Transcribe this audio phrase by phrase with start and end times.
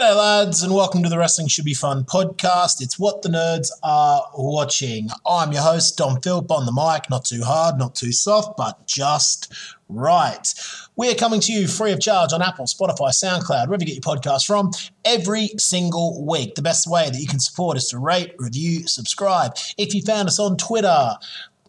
[0.00, 2.80] G'day, lads, and welcome to the Wrestling Should Be Fun podcast.
[2.80, 5.10] It's what the nerds are watching.
[5.26, 7.10] I'm your host, Dom Philp, on the mic.
[7.10, 9.52] Not too hard, not too soft, but just
[9.90, 10.54] right.
[10.96, 14.06] We are coming to you free of charge on Apple, Spotify, SoundCloud, wherever you get
[14.06, 14.70] your podcast from,
[15.04, 16.54] every single week.
[16.54, 19.52] The best way that you can support is to rate, review, subscribe.
[19.76, 21.12] If you found us on Twitter,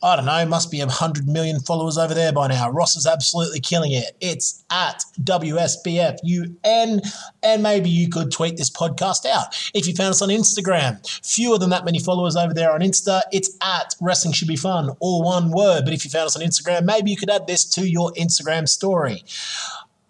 [0.03, 2.71] I don't know, must be a 100 million followers over there by now.
[2.71, 4.15] Ross is absolutely killing it.
[4.19, 7.01] It's at WSBFUN,
[7.43, 9.55] and maybe you could tweet this podcast out.
[9.73, 13.21] If you found us on Instagram, fewer than that many followers over there on Insta,
[13.31, 15.83] it's at Wrestling Should Be Fun, all one word.
[15.85, 18.67] But if you found us on Instagram, maybe you could add this to your Instagram
[18.67, 19.23] story.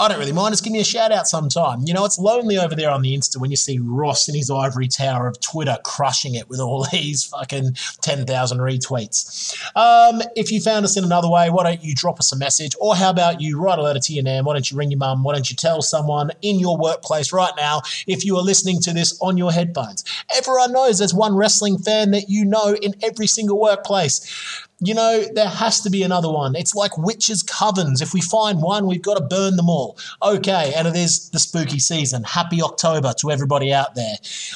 [0.02, 0.54] I don't really mind.
[0.54, 1.82] Just give me a shout out sometime.
[1.86, 4.50] You know, it's lonely over there on the Insta when you see Ross in his
[4.50, 9.56] ivory tower of Twitter crushing it with all these fucking 10,000 retweets.
[9.76, 12.72] Um, if you found us in another way, why don't you drop us a message?
[12.82, 14.44] Or how about you write a letter to your nan?
[14.44, 15.24] Why don't you ring your mum?
[15.24, 18.94] Why don't you tell someone in your workplace right now if you are listening to
[18.94, 20.04] this on your headphones?
[20.36, 25.24] Everyone knows there's one wrestling fan that you know in every single workplace you know,
[25.36, 26.56] there has to be another one.
[26.56, 28.02] It's like witches' covens.
[28.02, 29.98] If we find one, we've got to burn them all.
[30.24, 32.24] Okay, and it is the spooky season.
[32.24, 34.16] Happy October to everybody out there.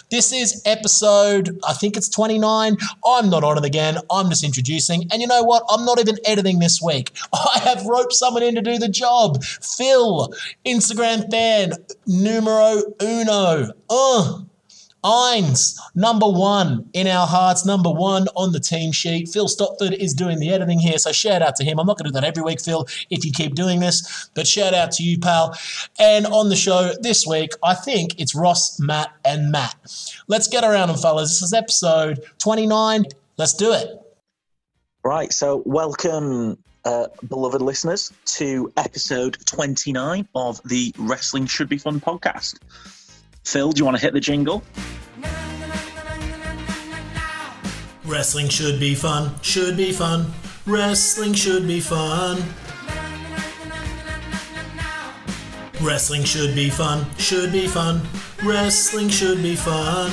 [0.10, 2.76] This is episode, I think it's 29.
[3.06, 4.00] I'm not on it again.
[4.10, 5.04] I'm just introducing.
[5.12, 5.64] And you know what?
[5.70, 7.12] I'm not even editing this week.
[7.34, 9.44] I have roped someone in to do the job.
[9.44, 10.34] Phil,
[10.66, 11.74] Instagram fan,
[12.08, 13.72] numero uno.
[13.92, 14.46] Ugh.
[15.06, 19.30] Eins, number one in our hearts, number one on the team sheet.
[19.30, 21.80] Phil Stopford is doing the editing here, so shout out to him.
[21.80, 24.48] I'm not going to do that every week, Phil, if you keep doing this, but
[24.48, 25.56] shout out to you, pal.
[26.00, 29.76] And on the show this week, I think it's Ross, Matt, and Matt.
[30.28, 31.30] Let's get around them, fellas.
[31.30, 33.06] This is episode 29.
[33.38, 33.88] Let's do it.
[35.04, 42.00] Right, so welcome, uh, beloved listeners, to episode 29 of the Wrestling Should Be Fun
[42.00, 42.58] podcast.
[43.46, 44.64] Phil, do you want to hit the jingle?
[48.04, 50.34] Wrestling should be fun, should be fun.
[50.66, 52.44] Wrestling should be fun.
[55.80, 58.02] Wrestling should be fun, should be fun.
[58.44, 60.12] Wrestling should be fun.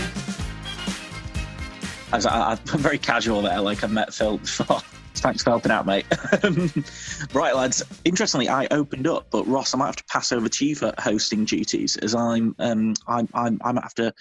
[2.12, 4.82] I I'm very casual there, like I met Phil before.
[5.22, 6.04] Thanks for helping out, mate.
[7.32, 7.80] right, lads.
[8.04, 10.92] Interestingly, I opened up, but Ross, I might have to pass over to you for
[10.98, 14.12] hosting duties, as I'm, um, I'm, I'm, I might have to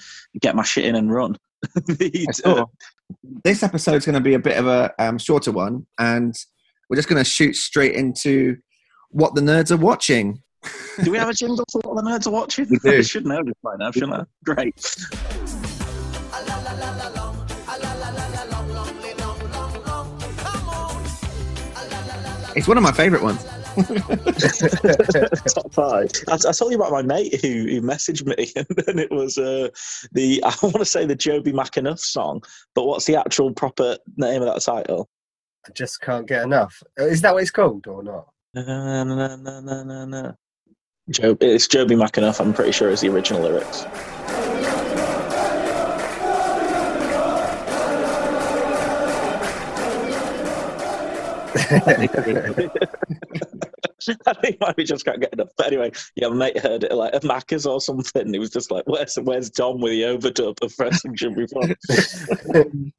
[0.42, 1.38] get my shit in and run.
[2.44, 2.68] Sure.
[3.44, 6.36] This episode's going to be a bit of a um, shorter one, and
[6.88, 8.58] we're just going to shoot straight into
[9.10, 10.42] what the nerds are watching.
[11.04, 12.68] Do we have a jingle for what the nerds are watching?
[12.70, 13.00] We do.
[13.00, 14.24] I should know this by now, shouldn't I?
[14.46, 14.96] Great.
[22.56, 23.44] It's one of my favourite ones.
[25.54, 26.12] Top five.
[26.28, 29.38] I, I told you about my mate who, who messaged me, and then it was
[29.38, 29.70] uh,
[30.12, 32.44] the I want to say the Joby McAnuff song,
[32.76, 35.10] but what's the actual proper name of that title?
[35.66, 36.82] I just can't get enough.
[37.00, 38.28] Uh, Is that what it's called or not?
[38.54, 40.32] Na, na, na, na, na, na.
[41.10, 42.40] Job, it's Joby McAnuff.
[42.40, 43.84] I'm pretty sure is the original lyrics.
[54.26, 55.50] I think maybe we just can't get enough.
[55.58, 58.34] But anyway, yeah, mate heard it like a Macca's or something.
[58.34, 62.92] It was just like, "Where's Where's Dom with the overdub of Wrestling Should Be Fun?"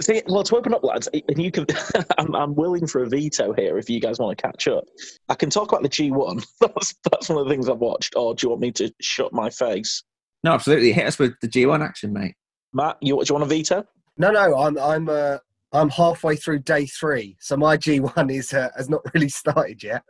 [0.00, 1.66] See, well, to open up, lads, and you can.
[2.18, 4.84] I'm, I'm willing for a veto here if you guys want to catch up.
[5.28, 6.44] I can talk about the G1.
[6.60, 8.14] That's that's one of the things I've watched.
[8.16, 10.02] Or do you want me to shut my face,
[10.42, 10.92] No, absolutely.
[10.92, 12.34] Hit us with the G1 action, mate.
[12.72, 12.96] Matt?
[13.00, 13.84] You do you want a veto?
[14.16, 14.58] No, no.
[14.58, 15.38] I'm I'm uh,
[15.72, 20.02] I'm halfway through day three, so my G1 is uh, has not really started yet.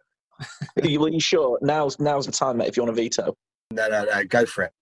[0.83, 1.59] Are you, are you sure?
[1.63, 2.69] Now's now's the time, mate.
[2.69, 3.37] If you want a veto.
[3.71, 4.25] No, no, no.
[4.25, 4.73] Go for it.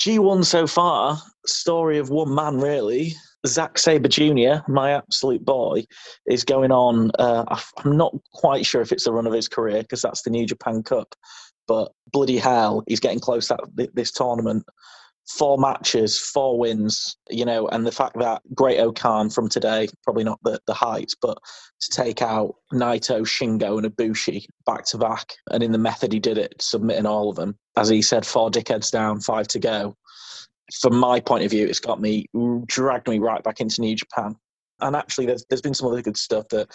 [0.00, 3.14] G1 so far, story of one man really.
[3.46, 5.84] Zack Sabre Jr., my absolute boy,
[6.26, 7.10] is going on.
[7.18, 7.44] Uh,
[7.78, 10.46] I'm not quite sure if it's the run of his career because that's the New
[10.46, 11.14] Japan Cup,
[11.66, 14.64] but bloody hell, he's getting close to that, this tournament.
[15.28, 20.40] Four matches, four wins, you know, and the fact that Great-O-Khan from today, probably not
[20.42, 21.38] the, the heights, but
[21.80, 26.18] to take out Naito, Shingo, and Ibushi back to back, and in the method he
[26.18, 27.56] did it, submitting all of them.
[27.76, 29.96] As he said, four dickheads down, five to go
[30.80, 32.26] from my point of view, it's got me
[32.66, 34.36] dragged me right back into New Japan.
[34.80, 36.48] And actually, there's there's been some other good stuff.
[36.48, 36.68] That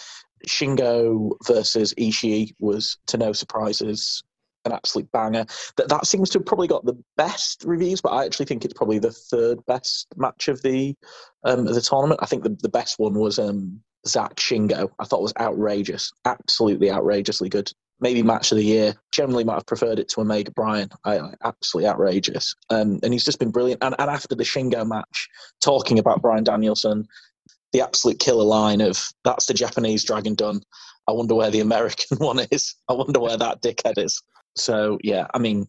[0.46, 4.22] Shingo versus Ishii was to no surprises
[4.66, 5.46] an absolute banger.
[5.76, 8.74] That that seems to have probably got the best reviews, but I actually think it's
[8.74, 10.94] probably the third best match of the
[11.44, 12.20] um, of the tournament.
[12.22, 14.90] I think the, the best one was um, Zack Shingo.
[14.98, 17.70] I thought it was outrageous, absolutely outrageously good.
[18.00, 18.94] maybe match of the year.
[19.12, 20.90] Generally, might have preferred it to Omega Bryan.
[21.04, 22.54] I, I absolutely outrageous.
[22.70, 23.82] Um, and he's just been brilliant.
[23.82, 25.28] And, and after the Shingo match,
[25.60, 27.06] talking about Bryan Danielson,
[27.72, 30.60] the absolute killer line of "That's the Japanese dragon done."
[31.08, 32.74] I wonder where the American one is.
[32.88, 34.20] I wonder where that dickhead is.
[34.56, 35.66] So yeah, I mean,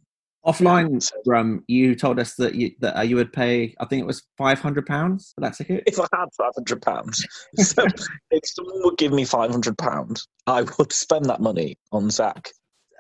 [0.48, 3.76] Offline, um, you told us that you that uh, you would pay.
[3.82, 5.84] I think it was five hundred pounds for that ticket.
[5.86, 7.26] if I had five hundred pounds,
[7.58, 7.86] so
[8.32, 12.50] if someone would give me five hundred pounds, I would spend that money on Zack.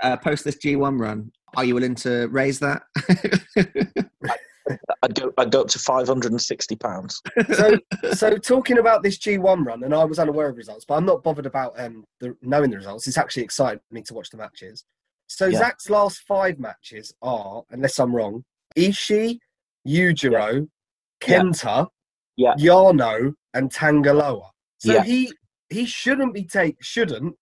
[0.04, 2.84] Uh, post this G1 run, are you willing to raise that?
[5.02, 5.32] I'd go.
[5.38, 7.22] I'd go up to five hundred and sixty pounds.
[7.54, 7.78] so,
[8.12, 11.24] so talking about this G1 run, and I was unaware of results, but I'm not
[11.24, 13.08] bothered about um, the, knowing the results.
[13.08, 14.84] It's actually exciting me to watch the matches.
[15.28, 15.60] So Yeah.
[15.60, 18.44] Zack's last five matches are, unless I'm wrong,
[18.76, 19.40] Ishii,
[19.88, 20.68] Yujiro,
[21.26, 21.40] Yeah.
[21.40, 21.88] Kenta,
[22.36, 22.56] Yeah.
[22.56, 24.52] Yano, and Tanga Loa.
[24.80, 25.04] So Yeah.
[25.04, 25.32] he
[25.70, 27.36] he shouldn't be take shouldn't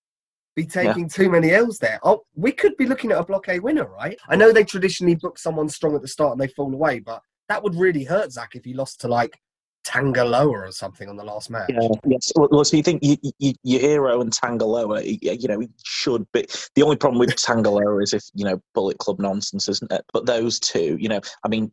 [0.56, 2.00] be taking too many L's there.
[2.02, 4.18] Oh, we could be looking at a block A winner, right?
[4.28, 7.22] I know they traditionally book someone strong at the start and they fall away, but
[7.50, 9.38] that would really hurt Zack if he lost to like
[9.86, 11.70] Tanga Loa or something on the last match.
[11.70, 11.88] Yeah.
[12.06, 12.32] Yes.
[12.36, 16.26] Well, so you think you, you, your hero and Tanga Loa, you know, he should
[16.34, 16.46] be.
[16.74, 20.04] The only problem with Tanga Loa is if you know Bullet Club nonsense, isn't it?
[20.12, 21.72] But those two, you know, I mean,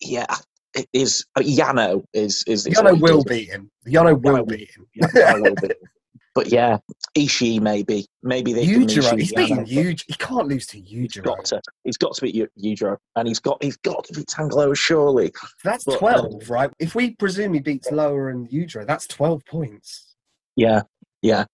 [0.00, 0.26] yeah,
[0.74, 2.66] it is uh, Yano is is.
[2.66, 3.70] is Yano will beat him.
[3.88, 4.86] Yano will beat him.
[5.14, 5.74] Yano will be.
[6.34, 6.78] But yeah,
[7.16, 10.02] Ishii maybe maybe they can Yujiro, Ishii he's beating Yujiro.
[10.08, 11.22] He can't lose to He's Yujiro.
[11.22, 11.62] got to.
[11.84, 13.62] He's got to beat Yu- Yujiro, and he's got.
[13.62, 15.32] He's got to beat Tanga Loa surely.
[15.62, 16.70] That's But, 12, um, right?
[16.80, 20.14] If we presume he beats Lower and Yujiro, that's 12 points.
[20.56, 20.82] Yeah,
[21.22, 21.44] yeah.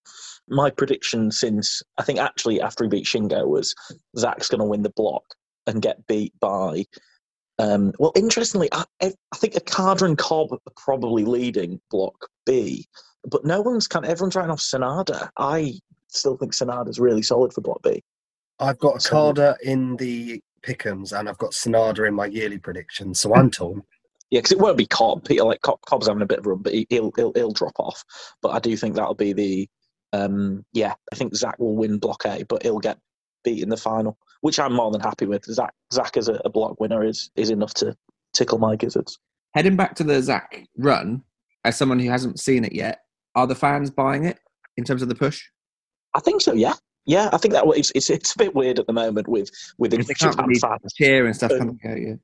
[0.47, 3.75] My prediction since I think actually after he beat Shingo was
[4.17, 5.23] Zack's going to win the block
[5.67, 6.85] and get beat by.
[7.61, 12.87] Um, well, interestingly, I, I think Okada and Cobb are probably leading Block B,
[13.29, 14.05] but no one's kind.
[14.05, 15.29] Everyone's writing off Sanada.
[15.37, 18.01] I still think Sanada's really solid for Block B.
[18.59, 23.19] I've got So- Okada in the pickums and I've got Sanada in my yearly predictions,
[23.19, 23.81] so I'm torn.
[24.31, 25.25] Yeah, because it won't be Cobb.
[25.25, 27.51] Peter, like Cobb, Cobb's having a bit of a run, but he, he'll, he'll he'll
[27.51, 28.03] drop off.
[28.41, 29.69] But I do think that'll be the.
[30.13, 32.97] Um, yeah, I think Zack will win Block A, but he'll get
[33.43, 35.45] beat in the final, which I'm more than happy with.
[35.45, 37.95] Zack Zack as a, a block winner is is enough to
[38.33, 39.19] tickle my gizzards.
[39.55, 41.23] Heading back to the Zack run,
[41.65, 43.01] as someone who hasn't seen it yet,
[43.35, 44.39] are the fans buying it
[44.77, 45.43] in terms of the push?
[46.13, 46.53] I think so.
[46.53, 46.73] Yeah,
[47.05, 47.29] yeah.
[47.31, 49.97] I think that it's it's, it's a bit weird at the moment with with the
[49.97, 50.93] Japan fans.
[50.93, 51.51] cheer and stuff.
[51.51, 52.01] Um, they?
[52.01, 52.15] Yeah.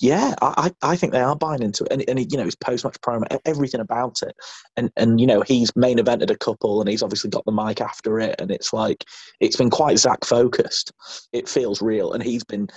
[0.00, 2.84] Yeah, I, I think they are buying into it, and, and you know his post
[2.84, 4.34] match promo, everything about it,
[4.76, 7.80] and and you know he's main evented a couple, and he's obviously got the mic
[7.80, 9.04] after it, and it's like
[9.40, 10.92] it's been quite Zack focused.
[11.32, 12.68] It feels real, and he's been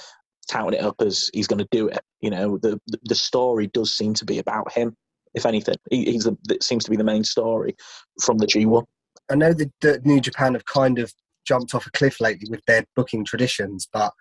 [0.50, 2.02] touting it up as he's going to do it.
[2.22, 4.96] You know, the the- story does seem to be about him.
[5.34, 7.76] If anything, he, he's the, that seems to be the main story
[8.22, 8.86] from the G one.
[9.30, 11.14] I know that, New Japan have kind of
[11.46, 14.12] jumped off a cliff lately with their booking traditions, but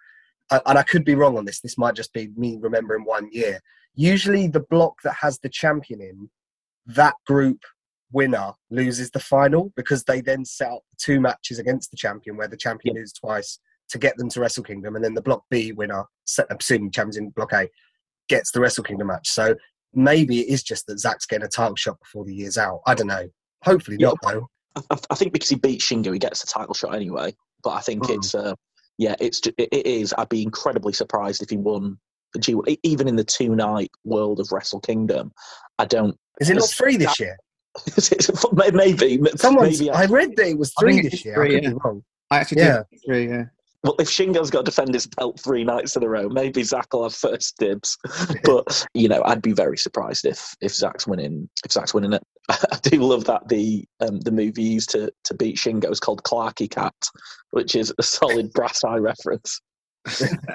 [0.50, 1.60] and I could be wrong on this.
[1.60, 3.60] This might just be me remembering one year.
[3.94, 6.30] Usually, the block that has the champion in
[6.86, 7.60] that group
[8.12, 12.48] winner loses the final because they then set up two matches against the champion where
[12.48, 13.58] the champion loses twice
[13.90, 17.16] to get them to Wrestle Kingdom, and then the Block B winner, set, assuming champions
[17.16, 17.68] in Block A,
[18.28, 19.28] gets the Wrestle Kingdom match.
[19.28, 19.54] So
[19.94, 22.80] maybe it is just that Zack's getting a title shot before the year's out.
[22.86, 23.28] I don't know.
[23.64, 24.08] Hopefully Yeah.
[24.08, 24.48] not though.
[25.10, 27.34] I think because he beat Shingo, he gets the title shot anyway.
[27.64, 28.14] But I think Mm.
[28.16, 28.54] it's uh,
[29.00, 30.12] yeah, it's it, it is.
[30.18, 31.98] I'd be incredibly surprised if he won
[32.34, 32.54] the G.
[32.68, 35.32] E- Even in the two night world of Wrestle Kingdom,
[35.78, 36.14] I don't.
[36.40, 37.36] Is it not It's- three this year?
[38.74, 39.80] maybe Someone's.
[39.80, 39.90] maybe.
[39.90, 41.34] I read that it was I think three this is year.
[41.34, 41.90] three, I could yeah.
[42.30, 42.82] I actually Yeah.
[42.90, 43.28] did three.
[43.28, 43.44] Yeah.
[43.82, 46.92] Well, if Shingo's got to defend his belt three nights in a row, maybe Zack
[46.92, 47.96] will have first dibs.
[48.44, 51.48] but you know, I'd be very surprised if if Zack's winning.
[51.64, 55.34] If Zack's winning it, I do love that the um, the movie used to to
[55.34, 56.94] beat Shingo is called Clarky Cat,
[57.52, 59.60] which is a solid brass eye reference.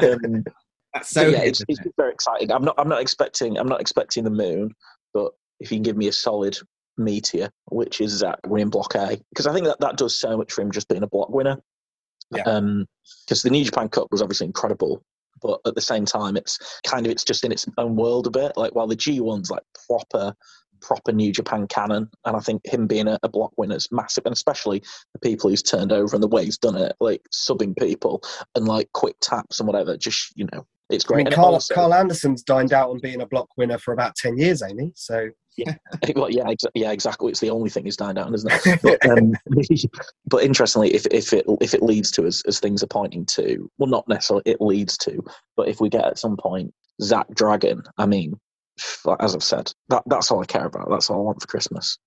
[0.02, 0.44] Um,
[1.02, 1.94] so yeah, hidden, it's, it's it?
[1.98, 2.52] very exciting.
[2.52, 4.72] I'm not I'm not expecting I'm not expecting the moon,
[5.16, 6.58] but if you can give me a solid
[6.98, 10.54] meteor, which is Zack winning block A, because I think that that does so much
[10.54, 11.58] for him just being a block winner.
[12.32, 12.44] Yeah.
[12.44, 12.88] Um,
[13.26, 15.04] because the New Japan Cup was obviously incredible,
[15.42, 18.32] but at the same time, it's kind of it's just in its own world a
[18.32, 18.54] bit.
[18.56, 20.36] Like while the G one's like proper
[20.82, 24.26] proper New Japan canon, and I think him being a, a block winner is massive,
[24.26, 27.78] and especially the people he's turned over and the way he's done it, like subbing
[27.78, 28.22] people
[28.56, 29.98] and like quick taps and whatever.
[29.98, 31.16] Just you know, it's great.
[31.16, 33.94] I mean, And Karl, also- Karl Anderson's dined out on being a block winner for
[33.94, 34.92] about ten years, ain't he?
[34.96, 35.30] So
[36.16, 37.32] well, yeah, exa- yeah, exactly.
[37.32, 38.80] It's the only thing he's dying down, isn't it?
[38.84, 39.34] But, um,
[40.28, 43.70] but interestingly, if if it if it leads to as, as things are pointing to,
[43.78, 45.24] well, not necessarily it leads to,
[45.56, 48.40] but if we get at some point Zack Dragon, I mean,
[49.20, 50.90] as I've said, that that's all I care about.
[50.90, 51.98] That's all I want for Christmas.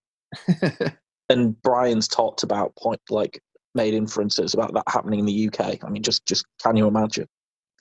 [1.30, 3.40] And Bryan's talked about point like
[3.74, 5.84] made inferences about that happening in the UK.
[5.84, 7.26] I mean, just just can you imagine?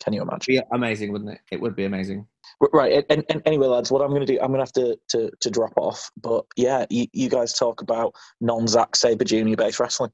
[0.03, 0.55] Can you imagine?
[0.55, 1.39] Yeah, amazing, wouldn't it?
[1.51, 2.27] It would be amazing.
[2.73, 3.05] Right.
[3.09, 5.31] And, and anyway, lads, what I'm going to do, I'm going to have to, to,
[5.39, 6.09] to drop off.
[6.21, 9.55] But yeah, you, you guys talk about non Zack Sabre Jr.
[9.55, 10.11] based wrestling.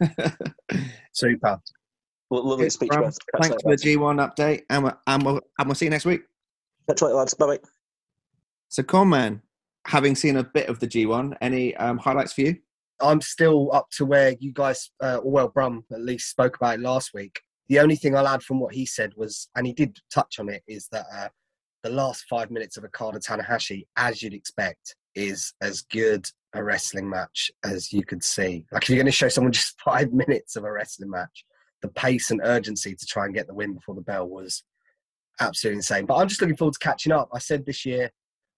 [1.12, 1.60] Super.
[2.30, 2.90] Lo- Lovely speech.
[2.90, 3.96] Bram, Thanks you for the.
[3.96, 6.22] G1 update, and we'll, and we'll, and we'll see you next week.
[6.88, 7.34] Catch you later, lads.
[7.34, 7.58] Bye bye.
[8.68, 9.40] So, Conman,
[9.86, 12.56] having seen a bit of the G1, any um, highlights for you?
[13.00, 16.74] I'm still up to where you guys, uh, or well, Brum at least spoke about
[16.74, 17.40] it last week.
[17.68, 20.48] The only thing I'll add from what he said was, and he did touch on
[20.48, 21.28] it, is that uh,
[21.82, 26.62] the last five minutes of a Okada Tanahashi, as you'd expect, is as good a
[26.62, 28.64] wrestling match as you could see.
[28.72, 31.44] Like if you're going to show someone just five minutes of a wrestling match,
[31.82, 34.62] the pace and urgency to try and get the win before the bell was
[35.40, 36.06] absolutely insane.
[36.06, 37.28] But I'm just looking forward to catching up.
[37.32, 38.10] I said this year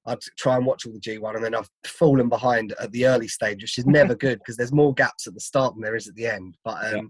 [0.06, 3.28] I'd try and watch all the G1, and then I've fallen behind at the early
[3.28, 6.06] stage, which is never good because there's more gaps at the start than there is
[6.06, 6.56] at the end.
[6.64, 7.02] But um, Yeah.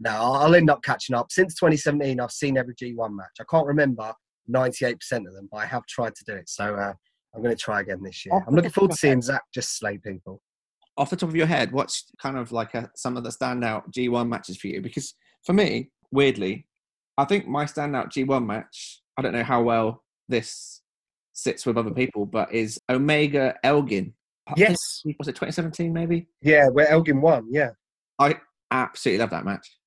[0.00, 1.30] No, I'll I'll end up catching up.
[1.30, 3.36] Since 2017, I've seen every G1 match.
[3.40, 4.12] I can't remember
[4.50, 4.94] 98%
[5.26, 6.48] of them, but I have tried to do it.
[6.48, 6.92] So uh,
[7.34, 8.34] I'm going to try again this year.
[8.34, 10.40] Off I'm looking forward to seeing Zack just slay people.
[10.96, 13.92] Off the top of your head, what's kind of like a, some of the standout
[13.92, 14.80] G1 matches for you?
[14.80, 15.14] Because
[15.44, 16.66] for me, weirdly,
[17.16, 20.82] I think my standout G1 match, I don't know how well this
[21.32, 24.14] sits with other people, but is Omega Elgin.
[24.56, 25.02] Yes.
[25.18, 26.26] Was it 2017 maybe?
[26.42, 27.46] Yeah, where Elgin won.
[27.50, 27.70] Yeah.
[28.18, 28.36] I
[28.70, 29.77] absolutely love that match.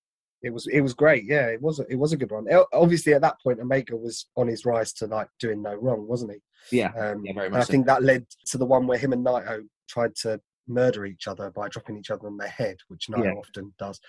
[0.44, 1.26] It was it was great.
[1.26, 2.48] Yeah, it was a, it was a good one.
[2.74, 6.32] Obviously, at that point, Omega was on his rise to like doing no wrong, wasn't
[6.34, 6.78] he?
[6.78, 6.92] Yeah.
[6.98, 7.72] Um, Yeah, very and much I so.
[7.72, 11.52] think that led to the one where him and Naito tried to murder each other
[11.52, 13.34] by dropping each other on their head, which Naito Yeah.
[13.34, 14.00] often does.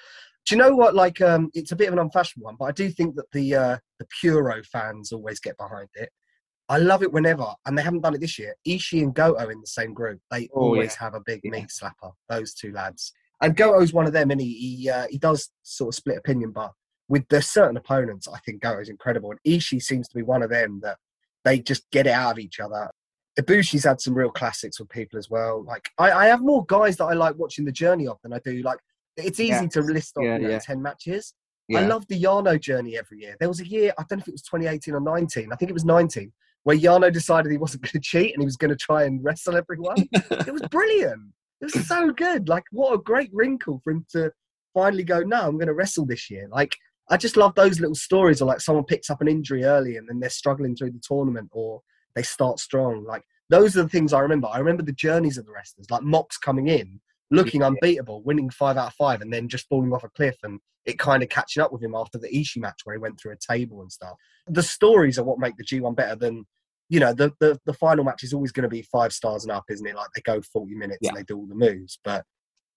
[0.47, 0.95] Do you know what?
[0.95, 3.55] Like, um, it's a bit of an unfashionable one, but I do think that the
[3.55, 6.11] uh, the Puro fans always get behind it.
[6.69, 8.55] I love it whenever, and they haven't done it this year.
[8.67, 10.21] Ishii and Goto in the same group.
[10.31, 11.05] They Oh, always yeah.
[11.05, 11.51] have a big Yeah.
[11.51, 12.13] meat slapper.
[12.31, 13.13] Those two lads,
[13.43, 16.53] and Goto's one of them, and he he, uh, he does sort of split opinion,
[16.53, 16.73] but
[17.09, 20.51] with the certain opponents, I think Goto's incredible, and Ishii seems to be one of
[20.51, 20.97] them that
[21.45, 22.91] they just get it out of each other.
[23.39, 25.65] Ibushi's had some real classics with people as well.
[25.65, 28.39] Like I, I have more guys that I like watching the journey of than I
[28.45, 28.79] do like.
[29.17, 29.67] It's easy Yeah.
[29.69, 30.59] to list off Yeah, you know, yeah.
[30.59, 31.35] ten matches.
[31.75, 33.35] I love the Yano journey every year.
[33.41, 35.71] There was a year, I don't know if it was 2018 or 19, I think
[35.71, 36.31] it was 19,
[36.65, 39.25] where Yano decided he wasn't going to cheat and he was going to try and
[39.25, 39.97] wrestle everyone.
[40.13, 41.23] it was brilliant.
[41.63, 42.49] It was so good.
[42.49, 44.33] Like, what a great wrinkle for him to
[44.75, 46.49] finally go, no, I'm going to wrestle this year.
[46.51, 46.77] Like,
[47.09, 50.09] I just love those little stories of like someone picks up an injury early and
[50.09, 51.81] then they're struggling through the tournament or
[52.17, 53.05] they start strong.
[53.05, 54.49] Like, those are the things I remember.
[54.49, 57.01] I remember the journeys of the wrestlers, like Mox coming in,
[57.31, 60.59] looking unbeatable, winning five out of five, and then just falling off a cliff and
[60.85, 63.33] it kind of catching up with him after the Ishii match where he went through
[63.33, 64.15] a table and stuff.
[64.49, 66.45] The stories are what make the G1 better than,
[66.93, 69.51] you know, the, the, the final match is always going to be five stars and
[69.51, 69.97] up, isn't it?
[69.97, 71.09] Like they go 40 minutes Yeah.
[71.09, 72.23] and they do all the moves, but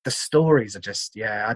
[0.05, 1.55] the stories are just, yeah, I,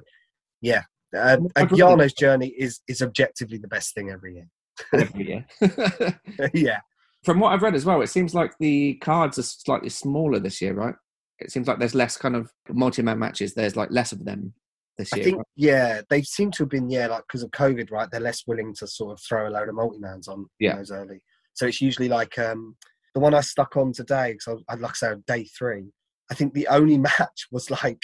[0.62, 0.82] yeah.
[1.16, 1.80] Uh, and agree.
[1.80, 4.48] Yano's journey is is objectively the best thing every year.
[4.94, 5.46] Every year.
[6.54, 6.80] yeah.
[7.24, 10.62] From what I've read as well, it seems like the cards are slightly smaller this
[10.62, 10.96] year, right?
[11.40, 13.54] It seems like there's less kind of multi-man matches.
[13.54, 14.54] There's like less of them
[14.98, 15.22] this year.
[15.22, 15.46] I think, right?
[15.56, 18.08] yeah, they seem to have been, yeah, like because of COVID, right?
[18.12, 20.76] They're less willing to sort of throw a load of multi-mans on Yeah.
[20.76, 21.22] those early.
[21.54, 22.76] So it's usually like um,
[23.14, 25.92] the one I stuck on today, because I, I like I said, day three.
[26.32, 28.02] I think the only match was like,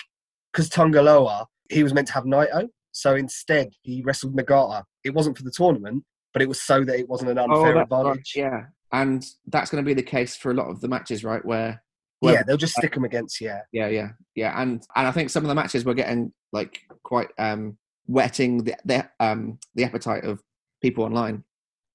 [0.52, 2.68] because Tanga Loa, he was meant to have Naito.
[2.92, 4.84] So instead, he wrestled Nagata.
[5.04, 7.92] It wasn't for the tournament, but it was so that it wasn't an unfair that's
[7.92, 8.34] right, advantage.
[8.36, 11.44] Yeah, and that's going to be the case for a lot of the matches, right?
[11.44, 11.84] Where,
[12.22, 13.62] Yeah, they'll just stick them against, yeah.
[13.74, 17.28] yeah, yeah, yeah, and and I think some of the matches were getting like quite
[17.38, 20.42] um whetting the the um the appetite of
[20.82, 21.44] people online.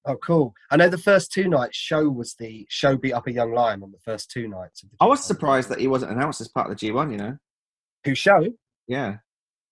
[0.05, 0.53] Oh, cool.
[0.71, 3.83] I know the first two nights, Sho was the Sho beat up a young lion
[3.83, 4.81] on the first two nights.
[4.83, 7.11] Of the I was surprised that he wasn't announced as part of the G1.
[7.11, 7.37] You know,
[8.05, 8.47] Who Sho?
[8.87, 9.17] yeah,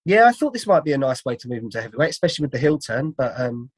[0.06, 2.44] Yeah, I thought this might be a nice way to move him to heavyweight, especially
[2.44, 3.12] with the heel turn.
[3.18, 3.72] But um,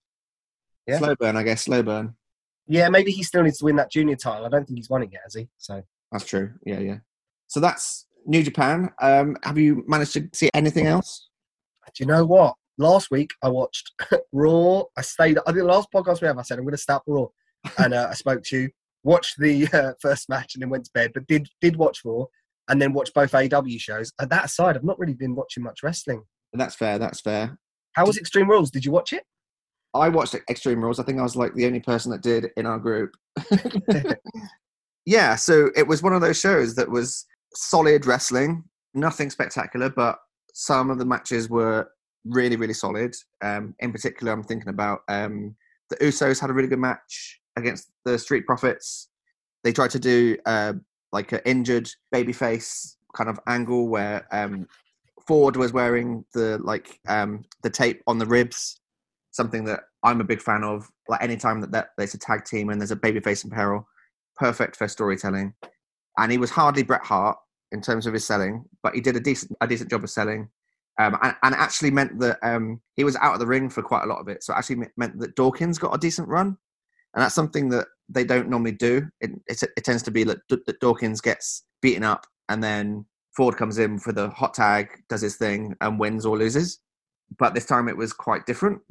[0.88, 0.98] Yeah.
[0.98, 2.16] slow burn, I guess, slow burn.
[2.68, 4.46] yeah, maybe he still needs to win that junior title.
[4.46, 5.48] I don't think he's won it yet, has he?
[5.58, 5.82] So
[6.12, 6.54] That's true.
[6.66, 6.98] Yeah, yeah.
[7.48, 8.92] So that's New Japan.
[9.02, 11.30] Um, have you managed to see anything else?
[11.96, 12.56] do you know what?
[12.82, 13.92] Last week I watched
[14.32, 14.82] Raw.
[14.98, 15.38] I stayed.
[15.38, 17.28] I think the last podcast we have, I said I'm going to start Raw,
[17.78, 18.70] and uh, I spoke to you,
[19.04, 21.12] watched the uh, first match, and then went to bed.
[21.14, 22.26] But did did watch Raw,
[22.70, 24.12] and then watched both AW shows.
[24.18, 26.24] And that aside, I've not really been watching much wrestling.
[26.54, 26.98] That's fair.
[26.98, 27.56] That's fair.
[27.94, 28.72] How was Extreme Rules?
[28.72, 29.26] Did you watch it?
[29.94, 31.00] I watched Extreme Rules.
[31.00, 33.12] I think I was like the only person that did in our group.
[35.06, 38.64] yeah, so it was one of those shows that was solid wrestling,
[38.96, 40.18] nothing spectacular, but
[40.56, 41.88] some of the matches were
[42.26, 43.16] really, really solid.
[43.42, 45.56] Um, in particular, I'm thinking about um,
[45.90, 49.10] the Usos had a really good match against the Street Profits.
[49.64, 50.74] They tried to do uh,
[51.12, 54.68] like an injured babyface kind of angle where um,
[55.28, 58.80] Ford was wearing the like um the tape on the ribs,
[59.32, 60.90] something that I'm a big fan of.
[61.08, 63.88] Like anytime that, that there's a tag team and there's a babyface in peril,
[64.36, 65.54] perfect for storytelling.
[66.18, 67.38] And he was hardly Bret Hart
[67.72, 70.50] in terms of his selling, but he did a decent a decent job of selling.
[71.00, 74.04] Um, and, and actually meant that um, he was out of the ring for quite
[74.04, 74.44] a lot of it.
[74.44, 76.58] So it actually meant that Dawkins got a decent run,
[77.14, 79.08] and that's something that they don't normally do.
[79.22, 83.06] It, it, it tends to be that, that Dawkins gets beaten up, and then
[83.36, 86.80] Ford comes in for the hot tag, does his thing, and wins or loses.
[87.40, 88.82] But this time it was quite different,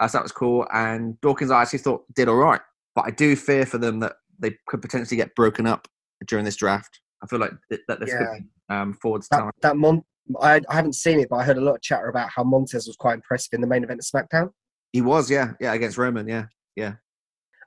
[0.00, 0.66] as that was cool.
[0.72, 2.60] And Dawkins, I actually thought did all right,
[2.94, 5.88] but I do fear for them that they could potentially get broken up
[6.28, 7.00] during this draft.
[7.22, 7.50] I feel like
[7.88, 8.18] that this Yeah.
[8.18, 9.50] could be um, Ford's That, time.
[9.62, 10.04] that Mon-
[10.40, 12.86] I, I haven't seen it, but I heard a lot of chatter about how Montez
[12.86, 14.50] was quite impressive in the main event of SmackDown.
[14.92, 16.46] He was, yeah, yeah, against Roman, yeah.
[16.76, 16.94] Yeah.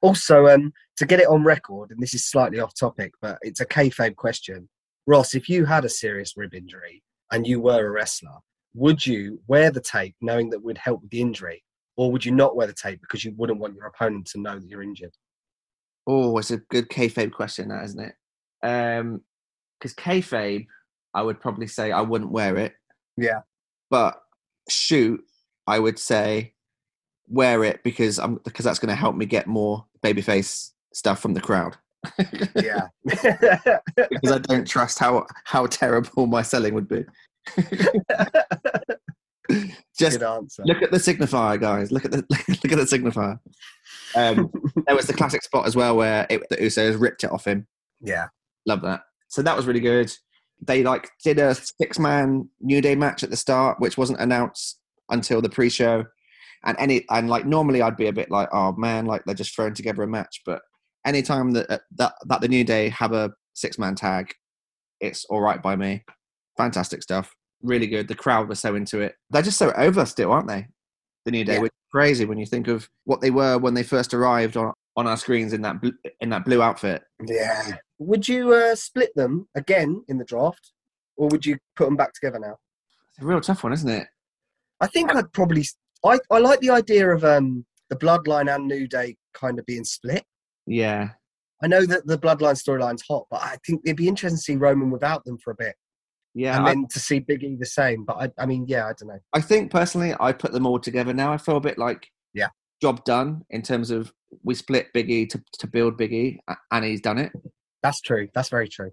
[0.01, 3.59] Also, um, to get it on record, and this is slightly off topic, but it's
[3.59, 4.67] a kayfabe question.
[5.05, 8.37] Ross, if you had a serious rib injury and you were a wrestler,
[8.73, 11.63] would you wear the tape knowing that would help with the injury,
[11.97, 14.57] or would you not wear the tape because you wouldn't want your opponent to know
[14.57, 15.13] that you're injured?
[16.07, 18.15] Oh, it's a good kayfabe question, that isn't it?
[18.63, 19.21] Um,
[19.79, 20.67] because kayfabe,
[21.13, 22.73] I would probably say I wouldn't wear it.
[23.17, 23.41] Yeah.
[23.89, 24.21] But
[24.69, 25.23] shoot,
[25.67, 26.53] I would say
[27.27, 31.33] wear it because I'm because that's going to help me get more babyface stuff from
[31.33, 31.77] the crowd.
[32.55, 32.87] Yeah.
[33.05, 37.05] because I don't trust how how terrible my selling would be.
[39.97, 41.91] Just look at the signifier, guys.
[41.91, 43.39] Look at the look at the signifier.
[44.15, 44.51] Um,
[44.85, 47.67] there was the classic spot as well where it, the Usos ripped it off him.
[48.01, 48.27] Yeah.
[48.65, 49.01] Love that.
[49.27, 50.11] So that was really good.
[50.61, 54.79] They like did a six man New Day match at the start, which wasn't announced
[55.09, 56.05] until the pre show.
[56.63, 59.55] And any and like normally I'd be a bit like, oh man, like they're just
[59.55, 60.41] throwing together a match.
[60.45, 60.61] But
[61.05, 64.31] anytime that uh, that that the New Day have a six man tag,
[64.99, 66.03] it's all right by me.
[66.57, 67.33] Fantastic stuff.
[67.63, 68.07] Really good.
[68.07, 69.15] The crowd was so into it.
[69.31, 70.67] They're just so over still, aren't they?
[71.25, 71.59] The New Day, Yeah.
[71.61, 74.73] which is crazy when you think of what they were when they first arrived on
[75.01, 75.89] on our screens in that bl-
[76.21, 77.03] in that blue outfit.
[77.25, 77.77] Yeah.
[77.99, 80.71] Would you uh, split them again in the draft,
[81.17, 82.55] or would you put them back together now?
[83.09, 84.07] It's a real tough one, isn't it?
[84.79, 85.65] I think I'd probably.
[86.05, 89.83] I, I like the idea of um, the Bloodline and New Day kind of being
[89.83, 90.23] split.
[90.65, 91.09] Yeah.
[91.63, 94.55] I know that the Bloodline storyline's hot, but I think it'd be interesting to see
[94.55, 95.75] Roman without them for a bit,
[96.33, 96.57] Yeah.
[96.57, 98.03] and I, then to see Big E the same.
[98.03, 99.19] But I, I mean, yeah, I don't know.
[99.33, 101.31] I think personally, I put them all together now.
[101.31, 102.47] I feel a bit like Yeah.
[102.81, 104.11] job done in terms of
[104.43, 106.37] we split Biggie to to build Biggie,
[106.71, 107.31] and he's done it.
[107.83, 108.27] That's true.
[108.33, 108.91] That's very true.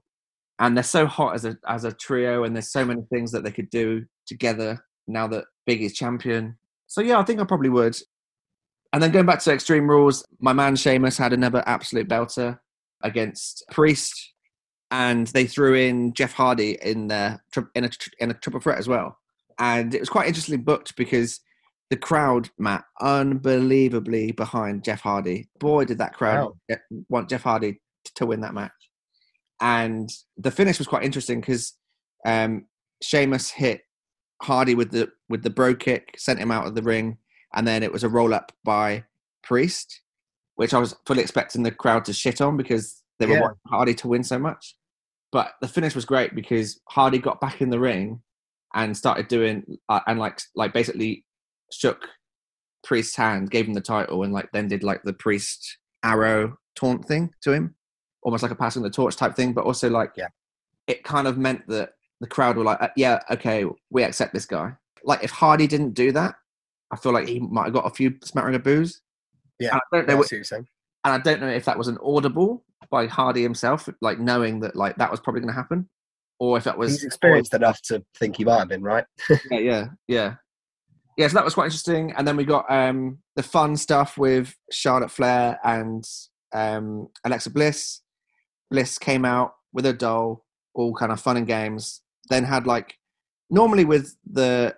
[0.59, 3.44] And they're so hot as a as a trio, and there's so many things that
[3.44, 6.59] they could do together now that Big Biggie's champion.
[6.87, 7.96] So yeah, I think I probably would.
[8.92, 12.59] And then going back to Extreme Rules, my man Sheamus had another absolute belter
[13.03, 14.33] against Priest,
[14.90, 17.09] and they threw in Jeff Hardy in
[17.53, 19.18] tri- in a in a triple threat as well.
[19.59, 21.40] And it was quite interestingly booked because
[21.90, 25.48] the crowd, Matt, unbelievably behind Jeff Hardy.
[25.59, 26.77] Boy, did that crowd Wow.
[27.09, 27.81] want Jeff Hardy
[28.16, 28.72] to win that match.
[29.61, 31.74] And the finish was quite interesting because
[32.27, 32.66] um,
[33.03, 33.83] Sheamus hit
[34.42, 37.18] Hardy with the with the brogue kick, sent him out of the ring,
[37.55, 39.05] and then it was a roll up by
[39.42, 40.03] Priest,
[40.57, 43.94] which I was fully expecting the crowd to shit on because they were wanting Hardy
[43.94, 44.77] to win so much.
[45.33, 48.22] But the finish was great because Hardy got back in the ring
[48.74, 51.24] and started doing uh, and like like basically
[51.72, 52.07] shook
[52.85, 57.04] Priest's hand, gave him the title, and like then did like the Priest arrow taunt
[57.04, 57.74] thing to him,
[58.22, 59.52] almost like a passing the torch type thing.
[59.52, 60.28] But also like Yeah.
[60.87, 64.46] it kind of meant that the crowd were like, uh, yeah, okay, we accept this
[64.46, 64.72] guy.
[65.04, 66.35] Like if Hardy didn't do that,
[66.90, 69.00] I feel like he might have got a few smattering of booze.
[69.61, 70.66] Yeah, And I don't know, what you're saying.
[71.04, 74.74] and I don't know if that was an audible by Hardy himself, like knowing that
[74.76, 75.88] like that was probably going to happen,
[76.40, 79.04] or if that was He's experienced enough to think he might have been right.
[79.50, 80.35] yeah, yeah, yeah.
[81.18, 82.12] Yeah, so that was quite interesting.
[82.16, 86.04] And then we got um, the fun stuff with Charlotte Flair and
[86.54, 88.02] um, Alexa Bliss.
[88.70, 92.02] Bliss came out with a doll, all kind of fun and games.
[92.31, 92.94] Then had like
[93.50, 94.76] normally with the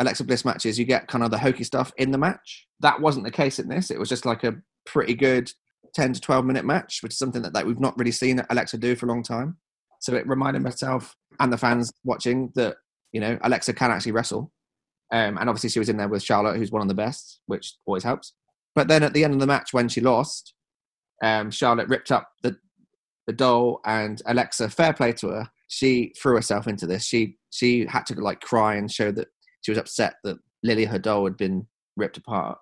[0.00, 2.66] Alexa Bliss matches, you get kind of the hokey stuff in the match.
[2.80, 3.90] That wasn't the case in this.
[3.90, 4.54] It was just like a
[4.86, 5.52] pretty good
[5.94, 8.96] ten to twelve minute match, which is something that we've not really seen Alexa do
[8.96, 9.58] for a long time.
[10.00, 12.76] So it reminded myself and the fans watching that
[13.12, 14.50] you know Alexa can actually wrestle.
[15.10, 17.74] Um, and obviously she was in there with Charlotte, who's one of the best, which
[17.86, 18.32] always helps.
[18.74, 20.54] But then at the end of the match, when she lost,
[21.22, 22.56] um, Charlotte ripped up the
[23.26, 27.04] the doll, and Alexa, fair play to her, she threw herself into this.
[27.04, 29.28] She she had to like cry and show that
[29.62, 32.58] she was upset that Lily, her doll, had been ripped apart.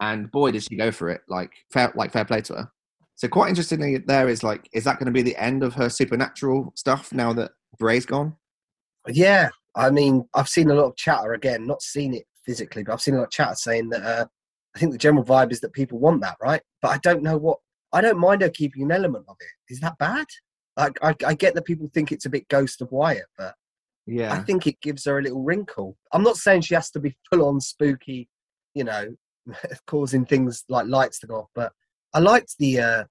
[0.00, 1.22] And boy, did she go for it!
[1.28, 2.70] Like fair, like fair play to her.
[3.16, 5.90] So quite interestingly, there is like, is that going to be the end of her
[5.90, 8.34] supernatural stuff now that Bray's gone?
[9.08, 12.92] Yeah, I mean, I've seen a lot of chatter again, not seen it physically, but
[12.92, 14.26] I've seen a lot of chatter saying that uh,
[14.74, 16.62] I think the general vibe is that people want that, right?
[16.82, 17.58] But I don't know what.
[17.92, 19.72] I don't mind her keeping an element of it.
[19.72, 20.26] Is that bad?
[20.76, 23.54] Like, I, I get that people think it's a bit Ghost of Wyatt, but
[24.06, 24.32] Yeah.
[24.32, 25.96] I think it gives her a little wrinkle.
[26.12, 28.28] I'm not saying she has to be full on spooky,
[28.74, 29.16] you know,
[29.86, 31.72] causing things like lights to go off, but
[32.12, 33.04] I liked the uh,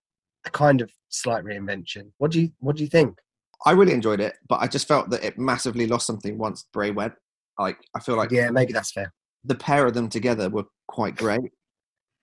[0.44, 2.12] the kind of slight reinvention.
[2.18, 3.18] What do you What do you think?
[3.66, 6.92] I really enjoyed it, but I just felt that it massively lost something once Bray
[6.92, 7.14] went.
[7.58, 9.14] Like I feel like yeah, maybe that's fair.
[9.44, 11.52] the pair of them together were quite great,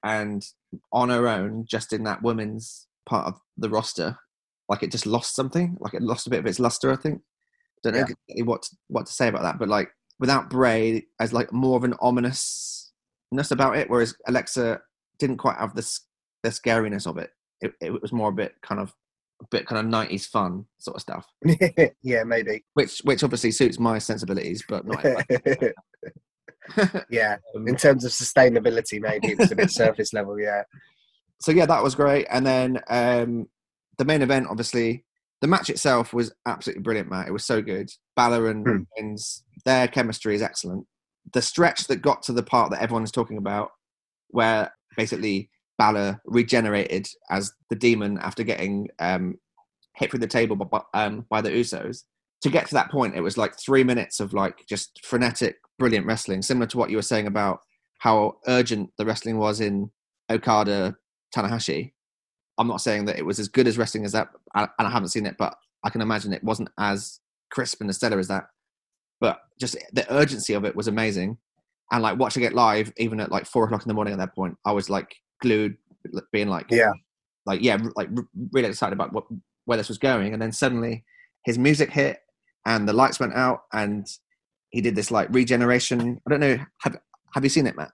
[0.03, 0.45] and
[0.93, 4.17] on her own, just in that women's part of the roster,
[4.69, 5.77] like it just lost something.
[5.81, 6.91] Like it lost a bit of its luster.
[6.93, 7.21] I think.
[7.83, 8.05] Don't know Yeah.
[8.05, 11.77] exactly what to, what to say about that, but like without Bray as like more
[11.77, 14.81] of an ominousness about it, whereas Alexa
[15.19, 16.01] didn't quite have this
[16.43, 17.31] the scariness of it.
[17.61, 18.95] It, it was more a bit kind of
[19.51, 21.27] bit kind of nineties fun sort of stuff,
[22.03, 22.65] yeah, maybe.
[22.75, 25.05] which which obviously suits my sensibilities, but not.
[27.11, 30.39] yeah, Um, in terms of sustainability, maybe it was a bit surface level.
[30.41, 30.63] Yeah,
[31.41, 32.27] so yeah, that was great.
[32.31, 33.49] And then um,
[33.99, 35.05] the main event, obviously,
[35.41, 37.29] the match itself was absolutely brilliant, Matt.
[37.29, 37.91] It was so good.
[38.17, 38.83] Balor and Hmm.
[38.99, 40.87] Reigns, their chemistry is excellent.
[41.33, 43.71] The stretch that got to the part that everyone's talking about,
[44.29, 49.39] where basically Balor regenerated as the demon after getting um,
[49.95, 52.05] hit through the table by, um, by the Usos.
[52.43, 56.07] To get to that point, it was like three minutes of like just frenetic, brilliant
[56.07, 57.61] wrestling, similar to what you were saying about
[57.99, 59.91] how urgent the wrestling was in
[60.31, 60.97] Okada
[61.35, 61.93] Tanahashi.
[62.59, 65.09] I'm not saying that it was as good as wrestling as that, and I haven't
[65.09, 68.45] seen it, but I can imagine it wasn't as crisp and as stellar as that.
[69.21, 71.39] But just the urgency of it was amazing,
[71.91, 74.35] and like watching it live, even at like four o'clock in the morning at that
[74.35, 75.77] point, I was like glued,
[76.33, 76.93] being like, Yeah.
[77.47, 78.09] like yeah, like
[78.53, 79.25] really excited about what
[79.65, 81.05] where this was going, and then suddenly
[81.45, 82.19] his music hit
[82.67, 84.07] and the lights went out, and
[84.71, 86.21] he did this like regeneration.
[86.27, 86.97] I don't know, have
[87.35, 87.91] have you seen it, Matt?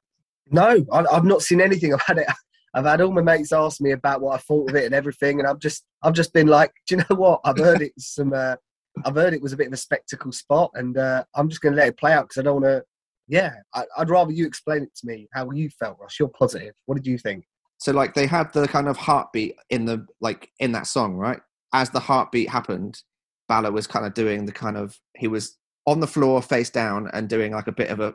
[0.51, 1.93] no, I, I've not seen anything.
[1.95, 2.27] I've had it.
[2.75, 5.39] I've had all my mates ask me about what I thought of it and everything,
[5.39, 7.41] and I've just, I've just been like, do you know what?
[7.45, 8.57] I've heard it some, uh,
[9.05, 11.75] I've heard it was a bit of a spectacle spot, and uh, I'm just going
[11.75, 12.83] to let it play out because I don't want to.
[13.33, 16.19] Yeah, I, I'd rather you explain it to me how you felt, Ross.
[16.19, 16.75] You're positive.
[16.87, 17.45] What did you think?
[17.83, 21.41] so like they had the kind of heartbeat in the like in that song right
[21.73, 23.03] as the heartbeat happened
[23.49, 27.11] Balor was kind of doing the kind of he was on the floor face down
[27.13, 28.15] and doing like a bit of a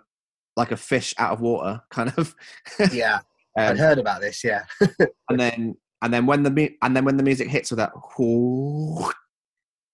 [0.55, 2.33] like a fish out of water kind of
[2.91, 3.15] Yeah,
[3.59, 4.41] um, I'd heard about this.
[4.43, 4.63] Yeah,
[5.29, 7.91] and then and then when the mu- and then when the music hits with that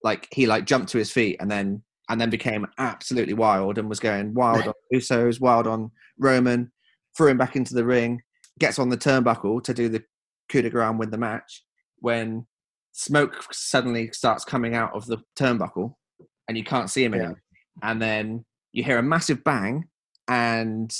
[0.03, 3.89] like he like jumped to his feet and then and then became absolutely wild and
[3.89, 6.71] was going wild on Usos, wild on Roman,
[7.15, 8.21] threw him back into the ring,
[8.59, 10.03] gets on the turnbuckle to do the
[10.49, 11.63] coup de grace and win the match.
[11.99, 12.45] When
[12.91, 15.95] smoke suddenly starts coming out of the turnbuckle
[16.47, 17.19] and you can't see him Yeah.
[17.19, 17.41] anymore,
[17.81, 19.85] and then you hear a massive bang
[20.27, 20.93] and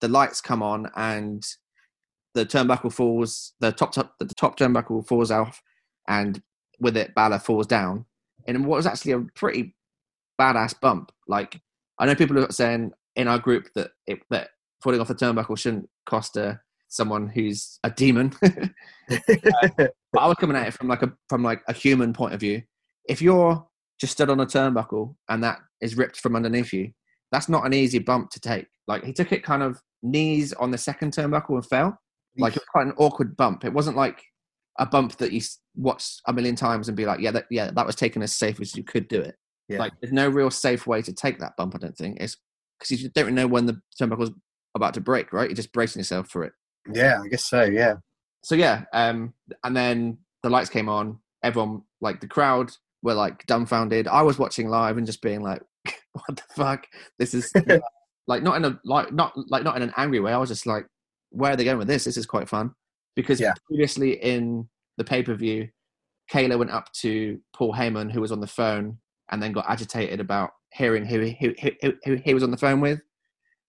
[0.00, 1.44] the lights come on and
[2.34, 5.60] the turnbuckle falls, the top, top the top turnbuckle falls off,
[6.08, 6.40] and
[6.78, 8.04] with it, Balor falls down.
[8.46, 9.74] And what was actually a pretty
[10.40, 11.12] badass bump.
[11.28, 11.60] Like
[11.98, 14.48] I know people are saying in our group that it, that
[14.82, 16.54] falling off the turnbuckle shouldn't cost uh,
[16.88, 18.32] someone who's a demon.
[19.08, 22.40] but I was coming at it from like a from like a human point of
[22.40, 22.62] view.
[23.08, 23.66] If you're
[24.00, 26.92] just stood on a turnbuckle and that is ripped from underneath you,
[27.32, 28.66] that's not an easy bump to take.
[28.86, 31.98] Like he took it kind of knees on the second turnbuckle and fell.
[32.38, 33.64] Like it was quite an awkward bump.
[33.64, 34.22] It wasn't like
[34.78, 35.40] a bump that you
[35.76, 38.60] watch a million times and be like, yeah, that, yeah, that was taken as safe
[38.60, 39.34] as you could do it.
[39.70, 39.78] Yeah.
[39.78, 41.74] Like there's no real safe way to take that bump.
[41.74, 42.36] I don't think it's
[42.78, 44.32] because you don't really know when the turnbuckle's
[44.74, 45.48] about to break, right?
[45.48, 46.52] You're just bracing yourself for it.
[46.92, 47.62] yeah, I guess so.
[47.64, 47.94] Yeah,
[48.42, 51.18] So yeah, um, and then the lights came on.
[51.42, 52.70] Everyone, like the crowd,
[53.02, 54.06] were like dumbfounded.
[54.08, 55.62] I was watching live and just being like,
[56.12, 56.86] "What the fuck?
[57.18, 57.52] This is
[58.26, 60.32] like not in a like not like not in an angry way.
[60.32, 60.86] I was just like,
[61.30, 62.04] where are they going with this?
[62.04, 62.72] This is quite fun
[63.16, 63.54] because Yeah.
[63.66, 65.68] previously in the pay per view,
[66.32, 68.98] Kayla went up to Paul Heyman, who was on the phone,
[69.30, 72.56] and then got agitated about hearing who he, who, who, who he was on the
[72.56, 73.00] phone with.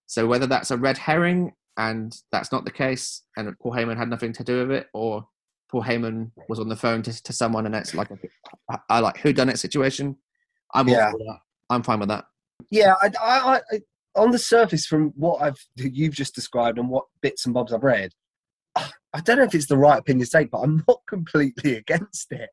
[0.07, 4.09] So whether that's a red herring and that's not the case, and Paul Heyman had
[4.09, 5.25] nothing to do with it, or
[5.69, 9.17] Paul Heyman was on the phone to, to someone and it's like a, a like
[9.17, 10.17] who done it situation.
[10.73, 11.11] I'm all Yeah.
[11.69, 12.25] I'm fine with that.
[12.69, 12.95] yeah.
[13.01, 13.79] I, I, I,
[14.15, 17.83] on the surface, from what I've you've just described and what bits and bobs I've
[17.83, 18.11] read,
[18.75, 22.31] I don't know if it's the right opinion to take, but I'm not completely against
[22.31, 22.49] it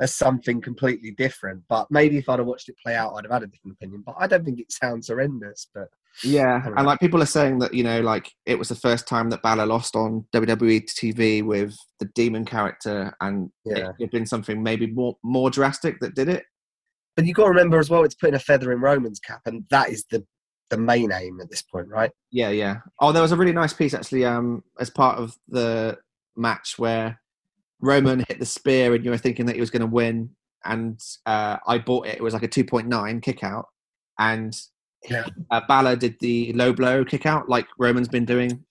[0.00, 1.62] as something completely different.
[1.68, 4.02] But maybe if I'd have watched it play out, I'd have had a different opinion.
[4.04, 5.68] But I don't think it sounds horrendous.
[5.74, 5.88] But
[6.22, 6.82] Yeah, and know.
[6.82, 9.66] like people are saying that you know, like it was the first time that Balor
[9.66, 13.90] lost on WWE TV with the demon character, and Yeah.
[13.98, 16.44] it had been something maybe more more drastic that did it.
[17.16, 19.64] But you've got to remember as well, it's putting a feather in Roman's cap, and
[19.70, 20.24] that is the
[20.68, 22.10] the main aim at this point, right?
[22.32, 22.78] Yeah, yeah.
[23.00, 25.96] Oh, there was a really nice piece actually um, as part of the
[26.36, 27.20] match where
[27.80, 30.30] Roman hit the spear and you were thinking that he was going to win.
[30.64, 32.16] And uh, I bought it.
[32.16, 33.66] It was like a 2.9 kick out.
[34.18, 34.56] And
[35.08, 35.24] Yeah.
[35.50, 38.64] uh, Balor did the low blow kick out like Roman's been doing,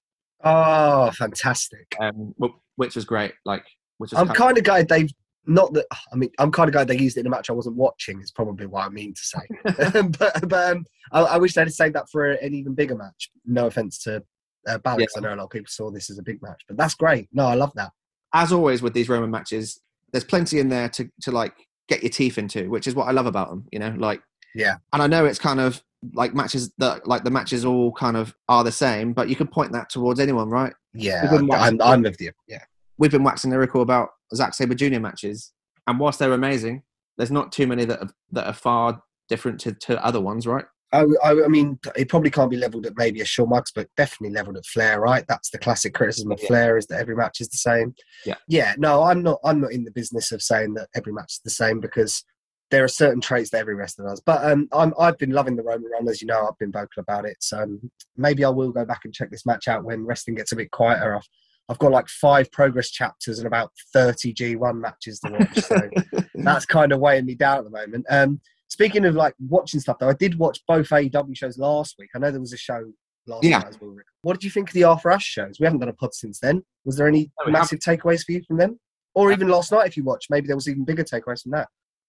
[0.43, 1.95] Oh, fantastic!
[1.99, 2.35] um,
[2.75, 3.33] which was great.
[3.45, 3.65] Like,
[3.97, 5.09] which was I'm kind kind of glad they've
[5.47, 5.85] not that.
[6.11, 8.19] I mean, I'm kind of glad they used it in a match I wasn't watching.
[8.21, 9.39] Is probably what I mean to say.
[10.19, 13.29] but but um, I, I wish they'd have saved that for an even bigger match.
[13.45, 14.23] No offense to
[14.67, 16.61] uh, Balor, 'cause I know a lot of people saw this as a big match,
[16.67, 17.29] but that's great.
[17.31, 17.91] No, I love that.
[18.35, 19.79] As always with these Roman matches,
[20.11, 21.53] there's plenty in there to, to like
[21.87, 23.65] get your teeth into, which is what I love about them.
[23.71, 24.21] You know, like
[24.53, 24.75] Yeah.
[24.93, 25.81] And I know it's kind of
[26.13, 29.51] like matches that like the matches all kind of are the same, but you could
[29.51, 30.73] point that towards anyone, right?
[30.93, 32.31] Yeah, We've been I'm, I'm with you.
[32.47, 32.63] Yeah,
[32.97, 34.99] We've been waxing lyrical about Zack Sabre Jr.
[34.99, 35.51] matches,
[35.87, 36.83] and whilst they're amazing,
[37.17, 40.65] there's not too many that are, that are far different to, to other ones, right?
[40.95, 43.89] I, I, I mean, it probably can't be leveled at maybe a Shawn Michaels, but
[43.97, 45.25] definitely leveled at Flair, right?
[45.27, 46.47] That's the classic criticism of Yeah.
[46.47, 47.95] Flair is that every match is the same.
[48.25, 48.36] Yeah.
[48.47, 48.75] yeah.
[48.77, 49.39] No, I'm not.
[49.43, 52.23] I'm not in the business of saying that every match is the same because
[52.71, 54.21] there are certain traits that every wrestler does.
[54.21, 56.47] But um, I'm, I've been loving the Roman run, as you know.
[56.47, 59.45] I've been vocal about it, so um, maybe I will go back and check this
[59.45, 61.15] match out when wrestling gets a bit quieter.
[61.15, 61.27] I've,
[61.69, 65.60] I've got like five progress chapters and about 30 G1 matches to watch.
[65.63, 65.89] So
[66.36, 68.05] that's kind of weighing me down at the moment.
[68.10, 72.10] Um, speaking of like watching stuff, though, I did watch both AEW shows last week.
[72.15, 72.91] I know there was a show
[73.28, 73.60] last Yeah.
[73.60, 73.95] night as well.
[74.21, 75.60] What did you think of the After Us shows?
[75.60, 76.63] We haven't done a pod since then.
[76.84, 78.80] Was there any No, massive takeaways for you from them?
[79.13, 81.67] Or even last night, if you watched, maybe there was even bigger takeaways from that.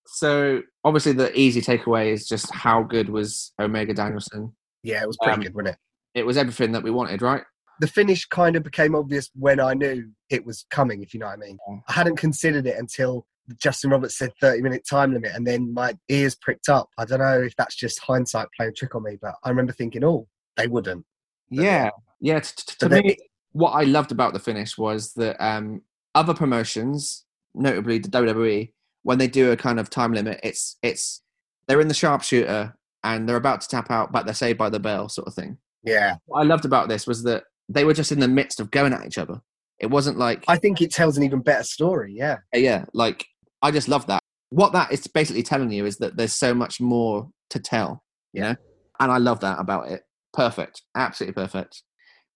[0.09, 4.55] so obviously the easy takeaway is just how good was Omega Danielson.
[4.85, 6.21] Yeah, it was pretty Um, good, wasn't it?
[6.21, 7.43] It was everything that we wanted, right?
[7.81, 11.27] The finish kind of became obvious when I knew it was coming, if you know
[11.27, 11.59] what I mean.
[11.89, 13.27] I hadn't considered it until
[13.59, 16.89] Justin Roberts said 30 minute time limit, and then my ears pricked up.
[16.99, 20.05] I don't know if that's just hindsight playing trick on me, but I remember thinking,
[20.05, 21.05] oh, they wouldn't.
[21.51, 22.41] But Yeah, yeah.
[22.41, 23.17] T- t- to me,
[23.53, 25.83] what I loved about the finish was that um,
[26.15, 31.23] other promotions, notably the WWE, when they do a kind of time limit, it's it's
[31.69, 34.81] they're in the sharpshooter and they're about to tap out, but they're saved by the
[34.81, 35.59] bell, sort of thing.
[35.85, 36.17] Yeah.
[36.27, 38.93] What I loved about this was that they were just in the midst of going
[38.93, 39.41] at each other.
[39.79, 42.15] It wasn't like, I think it tells an even better story.
[42.17, 42.39] Yeah.
[42.53, 43.27] yeah, like
[43.67, 44.21] I just love that.
[44.51, 48.43] What that is basically telling you is that there's so much more to tell, you
[48.43, 48.55] know,
[49.01, 50.03] and I love that about it.
[50.33, 51.83] Perfect, absolutely perfect.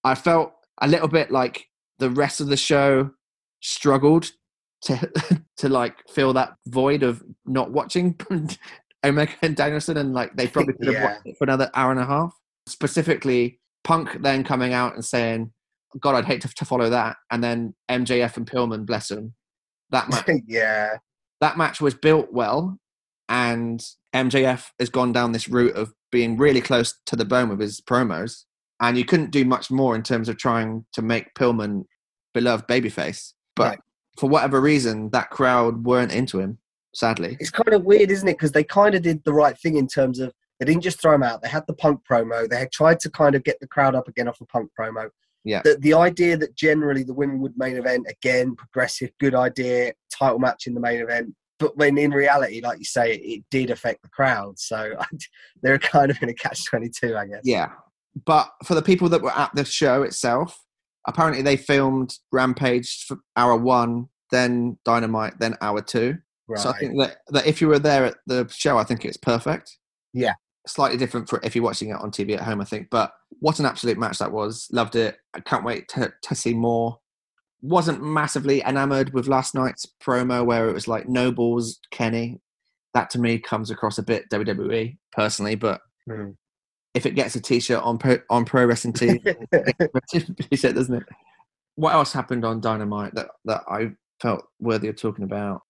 [0.03, 1.66] I felt a little bit like
[2.01, 3.11] the rest of the show
[3.61, 4.33] struggled
[4.83, 5.09] to
[5.59, 8.19] to like fill that void of not watching
[9.05, 11.05] Omega and Danielson, and like they probably could have Yeah.
[11.05, 12.35] watched it for another hour and a half.
[12.66, 15.53] Specifically, Punk then coming out and saying,
[16.01, 19.35] "God, I'd hate to, to follow that," and then MJF and Pillman, bless them,
[19.90, 20.97] that match yeah.
[21.40, 22.79] That match was built well,
[23.29, 27.61] and MJF has gone down this route of being really close to the bone with
[27.61, 28.44] his promos,
[28.81, 31.85] and you couldn't do much more in terms of trying to make Pillman
[32.35, 33.33] beloved babyface.
[33.57, 33.81] But Right.
[34.18, 36.59] for whatever reason, that crowd weren't into him.
[36.92, 38.33] Sadly, It's kind of weird, isn't it?
[38.33, 41.14] Because they kind of did the right thing in terms of they didn't just throw
[41.14, 41.40] him out.
[41.40, 42.48] They had the punk promo.
[42.48, 45.09] They had tried to kind of get the crowd up again off the punk promo.
[45.44, 45.62] Yeah.
[45.64, 50.38] The, the idea that generally the women would main event again, progressive, good idea, title
[50.38, 51.35] match in the main event.
[51.59, 54.59] But when in reality, like you say, it did affect the crowd.
[54.59, 54.94] So
[55.62, 57.42] they're kind of in a catch twenty two, I guess.
[57.44, 57.68] yeah.
[58.26, 60.59] But for the people that were at the show itself,
[61.07, 66.18] apparently they filmed Rampage for hour one, then Dynamite, then hour two.
[66.48, 66.59] Right.
[66.59, 69.16] So I think that, that if you were there at the show, I think it's
[69.16, 69.79] perfect.
[70.12, 70.35] Yeah.
[70.66, 72.88] Slightly different for if you're watching it on TV at home, I think.
[72.90, 74.68] But what an absolute match that was.
[74.70, 75.16] Loved it.
[75.35, 76.99] I can't wait to, to see more.
[77.62, 82.40] Wasn't massively enamored with last night's promo where it was like Nobles, Kenny.
[82.94, 86.31] That to me comes across a bit WWE personally, but Hmm.
[86.94, 89.20] if it gets a t-shirt on pro, on Pro Wrestling TV,
[89.53, 91.05] it doesn't it?
[91.77, 95.62] What else happened on Dynamite that, that I felt worthy of talking about?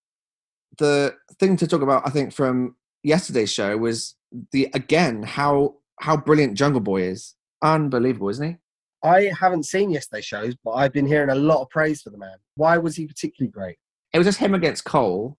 [0.79, 4.17] The thing to talk about, I think, from yesterday's show was
[4.53, 7.35] the again how how brilliant Jungle Boy is.
[7.63, 8.57] Unbelievable, isn't he?
[9.03, 12.19] I haven't seen yesterday's shows, but I've been hearing a lot of praise for the
[12.19, 12.37] man.
[12.57, 13.77] Why was he particularly great?
[14.13, 15.37] It was just him against Cole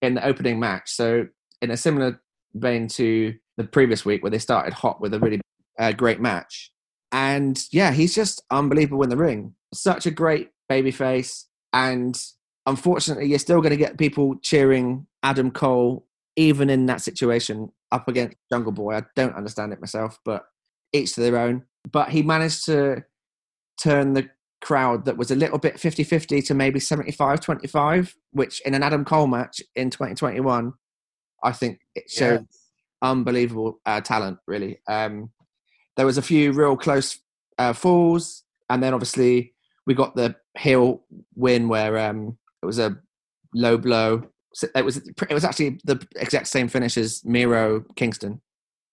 [0.00, 0.90] in the opening match.
[0.92, 1.26] So
[1.60, 2.20] in a similar
[2.54, 5.40] vein to the previous week where they started hot with a really
[5.78, 6.72] uh, great match.
[7.10, 9.54] And yeah, he's just unbelievable in the ring.
[9.74, 11.44] Such a great babyface.
[11.72, 12.20] And
[12.66, 18.08] unfortunately, you're still going to get people cheering Adam Cole, even in that situation, up
[18.08, 18.96] against Jungle Boy.
[18.96, 20.44] I don't understand it myself, but
[20.92, 21.64] each to their own.
[21.90, 23.04] But he managed to
[23.80, 24.28] turn the
[24.62, 28.82] crowd that was a little bit 50 50 to maybe 75 25, which in an
[28.82, 30.72] Adam Cole match in 2021,
[31.44, 32.46] I think it showed
[33.02, 34.38] unbelievable uh, talent.
[34.46, 35.30] Really, um,
[35.96, 37.18] there was a few real close
[37.58, 39.54] uh, falls, and then obviously
[39.86, 41.02] we got the heel
[41.34, 42.96] win where um, it was a
[43.54, 44.22] low blow.
[44.54, 48.40] So It was it was actually the exact same finish as Miro Kingston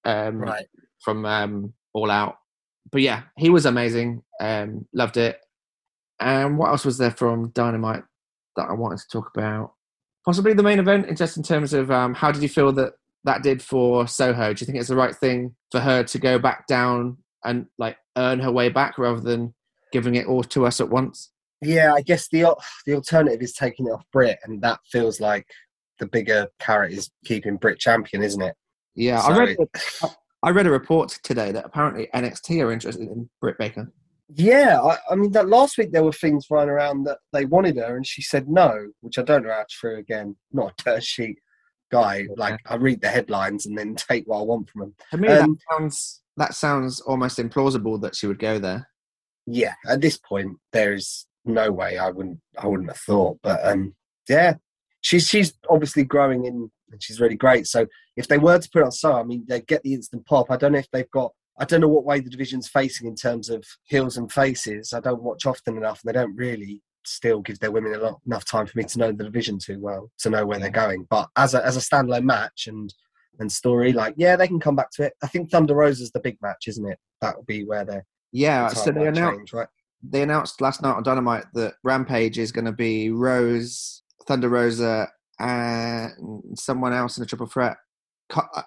[0.06, 0.66] um, Right.
[1.04, 2.38] from um, All Out.
[2.92, 4.24] But yeah, he was amazing.
[4.40, 5.40] Um, loved it.
[6.20, 8.04] And what else was there from Dynamite
[8.56, 9.74] that I wanted to talk about?
[10.26, 12.94] Possibly the main event, just in terms of um, how did you feel that
[13.24, 14.54] that did for Soho?
[14.54, 17.98] Do you think it's the right thing for her to go back down and like
[18.18, 19.54] earn her way back rather than
[19.92, 21.32] giving it all to us at once?
[21.62, 25.48] Yeah, I guess the the alternative is taking it off Britt, and that feels like
[26.00, 28.56] the bigger carrot is keeping Britt champion, isn't it?
[28.96, 29.58] Yeah, So I read.
[30.42, 33.92] I read a report today that apparently NXT are interested in Britt Baker.
[34.36, 37.78] Yeah, I, I mean that last week there were things running around that they wanted
[37.78, 39.98] her, and she said no, which I don't know how true.
[39.98, 41.40] Again, not a dirt sheet
[41.92, 42.28] guy.
[42.38, 44.96] Like I read the headlines and then take what I want from them.
[45.12, 48.88] To me, Um, that sounds that sounds almost implausible that she would go there.
[49.46, 53.60] Yeah, at this point there is no way I wouldn't I wouldn't have thought, but
[53.66, 53.96] um,
[54.28, 54.56] yeah,
[55.02, 57.68] she's she's obviously growing in, and she's really great.
[57.68, 57.86] So
[58.16, 60.52] if they were to put it on so, I mean they get the instant pop.
[60.52, 61.34] I don't know if they've got.
[61.60, 64.94] I don't know what way the division's facing in terms of heels and faces.
[64.94, 68.20] I don't watch often enough, and they don't really still give their women a lot,
[68.26, 71.08] enough time for me to know the division too well to know where they're going.
[71.10, 72.94] But as a as a standalone match and
[73.40, 75.14] and story, like yeah, they can come back to it.
[75.24, 77.00] I think Thunder Rosa's the big match, isn't it?
[77.22, 79.68] That will be where they're Yeah, so they announced change, right?
[80.02, 85.08] They announced last night on Dynamite that Rampage is going to be Rose, Thunder Rosa,
[85.40, 86.12] and
[86.56, 87.78] someone else in a triple threat,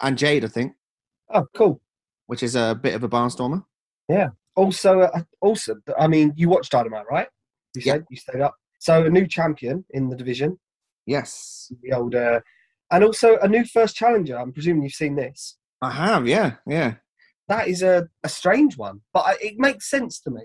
[0.00, 0.72] and Jade, I think,
[1.30, 1.80] Oh, cool.
[2.26, 3.64] which is a bit of a barnstormer.
[4.08, 4.28] Yeah.
[4.56, 7.28] Also, uh, also, I mean, you watched Dynamite, right?
[7.74, 7.92] You Yeah.
[7.94, 8.54] said you stayed up.
[8.80, 10.58] So a new champion in the division,
[11.06, 12.40] Yes, the old, uh,
[12.90, 14.36] and also a new first challenger.
[14.38, 15.56] I'm presuming you've seen this.
[15.80, 16.28] I have.
[16.28, 16.94] Yeah, yeah.
[17.48, 20.42] That is a, a strange one, but I, it makes sense to me.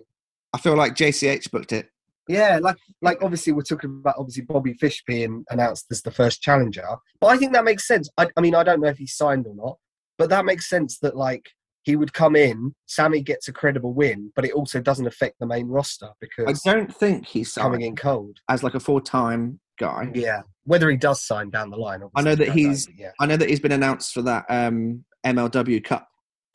[0.54, 1.90] I feel like JCH booked it.
[2.30, 6.42] Yeah, like like obviously we're talking about obviously Bobby Fish being announced as the first
[6.42, 6.86] challenger,
[7.22, 8.10] but I think that makes sense.
[8.18, 9.78] I, I mean, I don't know if he signed or not,
[10.18, 11.46] but that makes sense that like
[11.84, 15.46] he would come in, Sammy gets a credible win, but it also doesn't affect the
[15.46, 18.40] main roster because I don't think he's coming in cold.
[18.50, 20.12] as like a full time guy.
[20.14, 22.02] Yeah, whether he does sign down the line.
[22.14, 25.06] I know that he's- but yeah, I know that he's been announced for that um,
[25.26, 26.10] MLW Cup.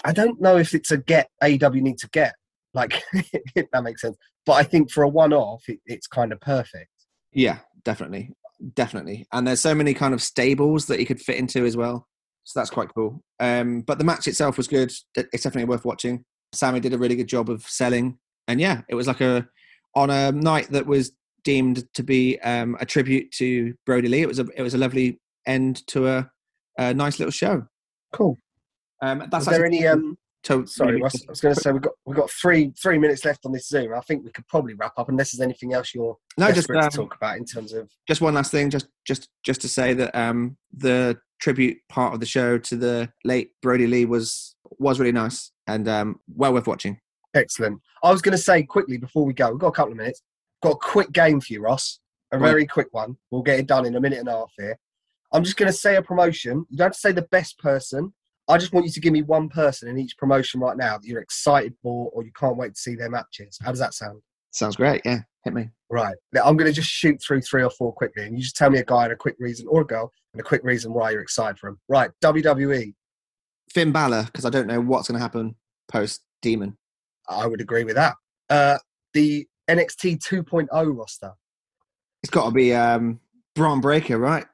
[0.05, 2.35] I don't know if it's a get AEW need to get
[2.74, 6.40] like if that makes sense, but I think for a one-off, it, it's kind of
[6.40, 6.88] perfect.
[7.32, 8.30] Yeah, definitely,
[8.74, 9.26] definitely.
[9.32, 12.06] And there's so many kind of stables that he could fit into as well.
[12.44, 13.22] So that's quite cool.
[13.40, 14.92] Um, but the match itself was good.
[15.14, 16.24] It's definitely worth watching.
[16.52, 19.46] Sammy did a really good job of selling, and yeah, it was like a
[19.94, 21.12] on a night that was
[21.44, 24.22] deemed to be um, a tribute to Brodie Lee.
[24.22, 26.30] It was a it was a lovely end to a,
[26.78, 27.66] a nice little show.
[28.12, 28.37] Cool.
[29.00, 30.16] Um, that's Was there any um?
[30.44, 33.24] To- Sorry, Ross, I was going to say we've got we've got three three minutes
[33.24, 33.94] left on this Zoom.
[33.94, 36.90] I think we could probably wrap up unless there's anything else you're no, just um,
[36.90, 37.88] to talk about in terms of.
[38.09, 42.20] just one last thing, just just just to say that um, the tribute part of
[42.20, 46.66] the show to the late Brodie Lee was was really nice and um, well worth
[46.66, 46.98] watching.
[47.35, 47.81] Excellent.
[48.02, 50.22] I was going to say quickly before we go, we've got a couple of minutes.
[50.62, 52.00] Got a quick game for you, Ross.
[52.33, 52.42] A on.
[52.42, 53.16] very quick one.
[53.31, 54.76] We'll get it done in a minute and a half here.
[55.33, 56.66] I'm just going to say a promotion.
[56.68, 58.12] You don't have to say the best person.
[58.48, 61.07] I just want you to give me one person in each promotion right now that
[61.07, 63.59] you're excited for or you can't wait to see their matches.
[63.62, 64.20] How does that sound?
[64.50, 65.02] Sounds great.
[65.05, 65.70] Yeah, hit me.
[65.88, 66.16] Right.
[66.33, 68.70] Now, I'm going to just shoot through three or four quickly, and you just tell
[68.70, 71.11] me a guy and a quick reason, or a girl and a quick reason why
[71.11, 71.78] you're excited for him.
[71.88, 72.11] Right.
[72.22, 72.94] WWE.
[73.70, 75.55] Finn Balor, because I don't know what's going to happen
[75.88, 76.76] post Demon.
[77.28, 78.14] I would agree with that.
[78.50, 78.78] Uh,
[79.14, 81.33] the NXT 2.0 roster.
[82.22, 83.20] It's got to be um,
[83.55, 84.46] Bron Breakker, right?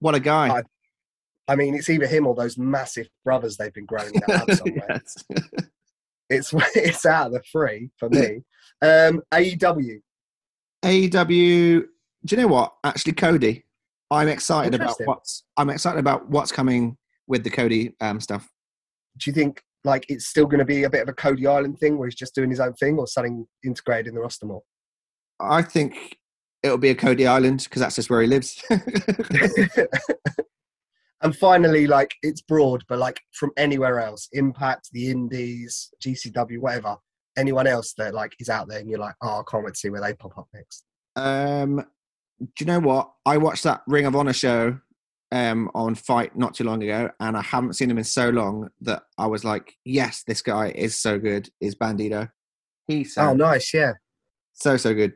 [0.00, 0.48] What a guy!
[0.58, 0.62] I-
[1.46, 5.02] I mean, it's either him or those massive brothers they've been growing out somewhere.
[6.30, 8.42] It's it's out of the three for me.
[8.82, 10.00] Um, AEW.
[10.84, 11.84] AEW.
[12.24, 12.74] Do you know what?
[12.82, 13.64] Actually, Cody.
[14.10, 15.44] I'm excited about what's.
[15.56, 18.48] I'm excited about what's coming with the Cody um, stuff.
[19.18, 21.78] Do you think like it's still going to be a bit of a Cody Island
[21.78, 24.62] thing where he's just doing his own thing, or something integrated in the roster more?
[25.40, 26.18] I think
[26.62, 28.62] it'll be a Cody Island because that's just where he lives.
[31.24, 36.96] And finally, like it's broad, but like from anywhere else, Impact, the Indies, GCW, whatever,
[37.36, 39.80] anyone else that like is out there, and you're like, oh, I can't wait to
[39.80, 40.84] see where they pop up next.
[41.16, 41.76] Um,
[42.40, 43.10] do you know what?
[43.24, 44.78] I watched that Ring of Honor show
[45.32, 48.68] um, on FITE not too long ago, and I haven't seen him in so long
[48.82, 52.30] that I was like, "Yes, this guy is so good." Is Bandido?
[52.86, 53.92] He's so, Oh, nice, yeah,
[54.52, 55.14] so so good.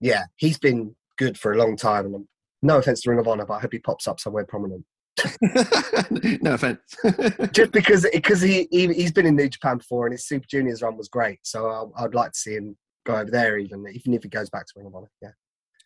[0.00, 0.24] yeah.
[0.34, 2.26] He's been good for a long time, and
[2.60, 4.84] no offense to Ring of Honor, but I hope he pops up somewhere prominent.
[6.42, 6.80] no offense.
[7.52, 10.82] Just because because he, he he's been in New Japan before and his Super Juniors
[10.82, 14.14] run was great, so I, I'd like to see him go over there, even even
[14.14, 15.10] if he goes back to Ring of Honor.
[15.22, 15.30] Yeah.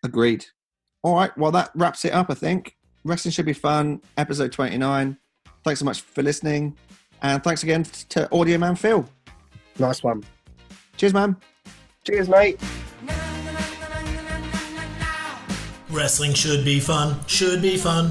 [0.04, 0.46] Agreed.
[1.02, 1.36] All right.
[1.36, 2.30] Well, that wraps it up.
[2.30, 4.00] I think wrestling should be fun.
[4.16, 5.18] Episode twenty nine.
[5.64, 6.76] Thanks so much for listening,
[7.22, 9.08] and thanks again to Audio Man Phil.
[9.78, 10.24] Nice one.
[10.96, 11.36] Cheers, man.
[12.04, 12.60] Cheers, mate.
[15.90, 18.10] Wrestling should be fun, should be fun.